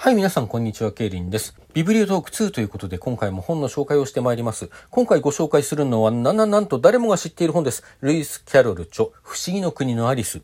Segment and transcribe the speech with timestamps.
[0.00, 1.56] はい、皆さん、こんにちは、ケイリンです。
[1.74, 4.70] ビブリオトーク2ということで、今回も本の紹介をしてまいります。
[4.90, 7.82] 今回ご紹介するのは、な、な、なんと誰もが知っている本です。
[8.00, 10.40] ルイス・キャロル著、不思議の国のアリス。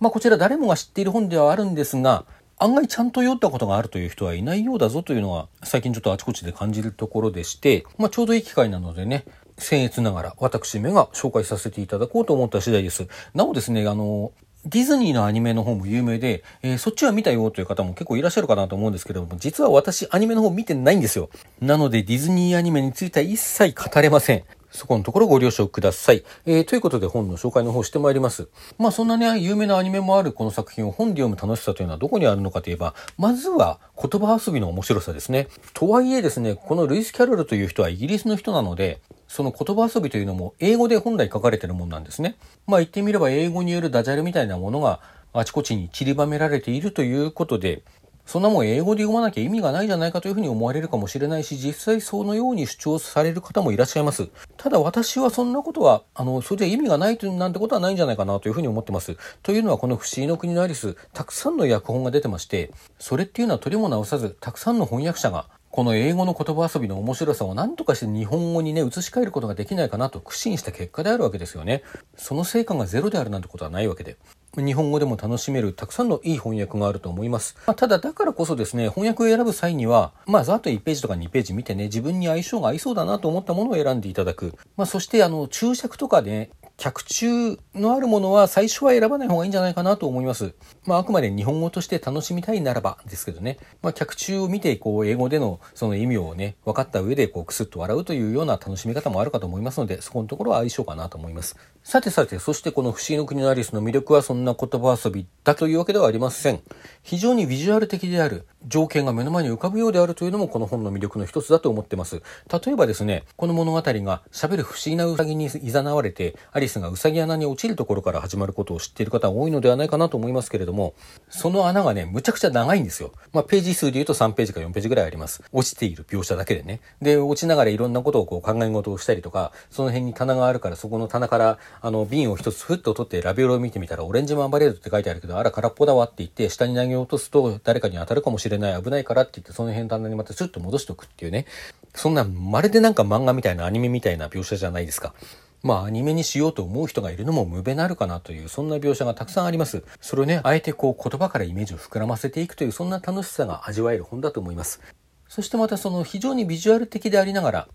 [0.00, 2.24] まあ、こちら誰もが知っている本ではあるんですが、
[2.58, 9.26] 案外ちゃんと読んだことがあるという人はいないようだぞというのは、最近ちょっとあちこちで感じるところでして、まあ、ちょうどいい機会なのでね、
[9.58, 13.06] 僭越ながら私めが紹介させていただこうと思った次第です。
[13.34, 14.32] なおですね、あの、
[14.66, 21.30] ディズニーのアニメの方も有名で、えー、そっちは見たよという方も結構いらっしゃるかなと思うんですけども、実は私アニメの方見てないんですよ。
[21.60, 24.42] なのでディズニーアニメについては一切語れません。
[24.72, 26.24] そこのところご了承ください。
[26.44, 28.48] えー、ということで本の紹介の方してまいります。
[28.76, 35.48] まあそんなね、有名なアニメもあるこの作品を本で読む楽しさというのはどこにあるのかといえば、まずは言葉遊びの面白さですね。
[35.72, 42.36] とはいえですね、このルイス・キャロルという人はイギリスの人なので、その言葉遊びというのも英語で本来書かれているもんなんですね。
[42.66, 45.00] まあ言ってみれば英語によるダジャレみたいなものが
[45.32, 47.82] あちこちに散りばめられているということで、
[48.26, 54.28] そんなもん英語で読まなきゃ意味がないじゃないかというふうに思われるかもしれないし、実際そのように主張される方もいらっしゃいます。
[54.56, 59.16] ただ私はそんなことは、あの、それで意味がないとなんてことはないんじゃないかなというふうに思ってます。
[59.44, 65.46] というのはこの不思議の国のアリス、たくさんの訳本が出てまして、それっていうのは取りも直さず、たくさんの翻訳者が
[65.76, 71.82] この英語の言葉遊びの面白さを何とかして日本語にね、移し替えることができないかなと苦心した結果であるわけですよね。
[72.16, 74.16] その成果がゼロであるなんてことはないわけで。
[74.56, 77.58] 日本語でも楽しめるたくさんのいい翻訳があると思います。
[77.66, 84.54] まあ、ただだからこそですね、翻訳を選ぶ際には、まあざっと1ページとか2ページ見てね、自分に相性が合いそうだなと思ったものを選んでいただく。
[84.78, 90.54] まあそしてあの、注釈とかね、脚注のあるものは最初は選ばない方がいいんじゃないかなと思います。
[90.84, 93.56] まあ、あくまで日本語として楽しみたいならばですけどね。
[93.80, 101.56] まあ、脚注を見て、こう、英語でのその意味をね、分かった上で、こう、くすっと笑うというような楽しみ方もあるかと思いますので、そこのところは相性かなと思います。
[101.82, 106.60] さてさて、そしてこの不思議の国のアリスの魅力はそんな言葉遊びだというわけではありません。
[107.02, 108.46] 非常にビジュアル的である。
[108.66, 112.22] 条件が目の前に浮かぶようであるというのもこの本の魅力の一つだと思ってます。
[112.64, 120.94] 例えばですね、この物語が喋る不思議なウサギに誘われて、アリスがウサギ穴に落ちるところから始まることを知っている方が多いのではないかなと思いますけれども、
[121.28, 123.12] その穴がね、むちゃくちゃ長いんですよ。
[123.32, 125.42] まあ、ページ数で言うと3ページか4ページぐらいあります。
[125.52, 126.80] 落ちている描写だけでね。
[127.00, 141.46] で、落ちながらいろんなことをこう考え事をしたりとか、その辺に棚があるからそこの棚からあの瓶を一つふっと取ってラビオルを見てみたらオレンジマンバレードって書いてあるけど、あら空っぽだわって言って下に投げ落とすと誰かに当たるかもしれない危ないからって言ってその辺棚にまたスッと戻しておくっていうね。
[141.94, 145.14] そんなまるでなんか漫画みたいなアニメみたいな描写じゃないですか。
[145.62, 149.82] まあアニメにしようと思う人がいるのも無べなるかなというそんな描写がたくさんあります。
[150.00, 154.80] それをね、あえてこう言葉からイメージを膨らませていくというそんな楽しさが味わえる本だと思います。
[155.28, 157.68] そしてまたその非常にビジュアル的でありながら、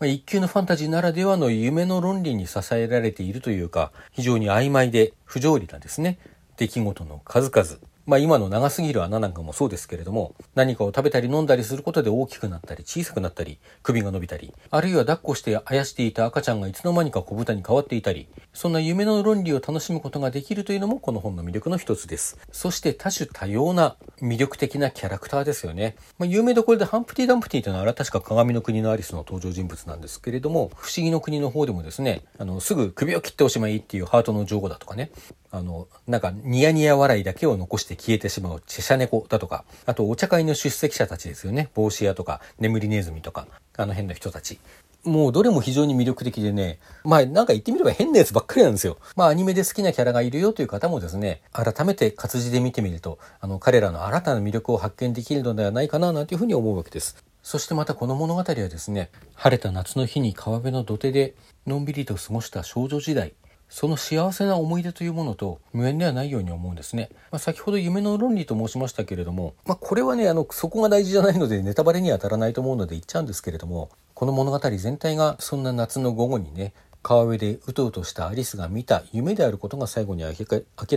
[0.00, 6.18] まあ、一級のファンタジーならではの夢の論理に支えられているというか、非常に曖昧で不条理なですね、
[6.56, 7.91] 出来事の数々。
[8.12, 22.36] まあ今の長すぎる穴なんかもそうですけれども、何かを食べたり飲んだりすることで大きくなったり小さくなったり、首が伸びたり、あるいは抱っこしてあやしていた赤ちゃんがいつの間にか小豚に変わっていたり、そんな夢の論理を楽しむことができるというのもこの本の魅力の一つです。
[22.52, 25.96] そして多種多様な魅力的なキャラクターですよね。
[26.18, 35.10] まあ有名どころでハンプティ・ダンプティというのは確か鏡の国のアリスの登場人物なんですけれども、不思議の国の方でもですね、あの、すぐ首を切っておしまいっていうハートの情報だとかね、
[35.52, 41.68] あの、なんかニヤニヤ笑いだけを残して消えてしまうチェシャ猫だとか、あとお茶会の出席者たちですよね。
[41.74, 43.46] 帽子屋とか、眠りネズミとか、
[43.76, 44.58] あの辺の人たち。
[45.04, 48.96] もうどれも非常に魅力的でね、まあなんか言ってみれば変なやつばっかりなんですよ。
[49.14, 57.16] まあアニメで好きなキャラがいるよという方もですね、改めて活字で見てみると、あの彼らの新たな魅力を発見できるのではないかななんていうふうに思うわけです。
[57.42, 61.34] そしてまたこの物語はですね、晴れた夏の日に川辺の土手で
[61.66, 63.34] のんびりと過ごした少女時代、
[63.72, 67.08] その幸せな思い出というものと無縁ではないように思うんですね。
[67.30, 80.34] まあ、先ほど夢の論理と申しましたけれども、まあ、これはね、あの、そこが大事じゃないのでネタバレには当たらないと思うので言っちゃうんですけれども、この物語全体がそんな夏の午後にね、川辺でうとうとしたアリスが見た夢であることが最後に明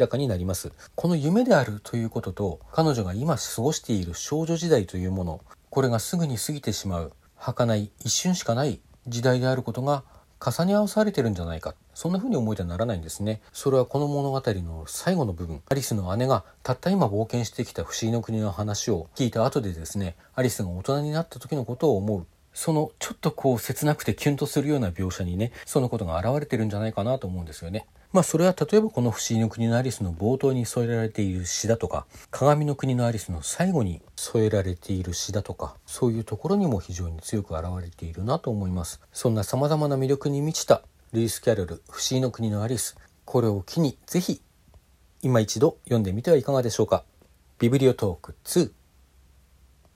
[0.02, 0.74] らかになります。
[0.96, 5.40] この夢であるということと、彼女が今過ごしている少女時代というもの、
[5.70, 10.04] これがすぐに過ぎてしまう、儚い一瞬しかない時代であることが
[10.46, 11.74] 重ね合わされてるんじゃないか。
[11.96, 13.42] そんな風に思えてはならないんですね。
[13.54, 22.28] それはこの物語の最後の部分、アリスの姉がたった今冒険してきた不思議の国の話を聞いた後でですね、アリスが大人になった時のことを思う。
[22.54, 27.88] そのちょっとこう切なくてキュンとするような描写にね、そのことが現れてるんじゃないかなと思うんですよね。
[28.14, 39.02] まあそれは例えばこの不思議の国のアリスの冒頭に添えられている詩だとか、鏡の国のアリスの最後に添えられている詩だとか、そういうところにも非常に強く現れているなと思います。
[39.12, 40.82] そんな様々な魅力に満ちた
[41.16, 42.98] ルイス・キャロル不思議の国のアリス。
[43.24, 44.42] これを機にぜひ
[45.22, 47.06] 今一度読んでみてはいかがでしょうか。
[47.58, 48.72] ビブリオトーク2